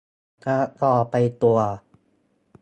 [0.45, 1.57] การ์ดจอไปตัว